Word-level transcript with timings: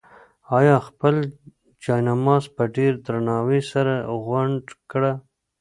انا 0.55 0.77
خپل 0.87 1.15
جاینماز 1.83 2.43
په 2.55 2.63
ډېر 2.75 2.93
درناوي 3.05 3.61
سره 3.71 3.93
غونډ 4.25 4.63
کړ. 4.91 5.03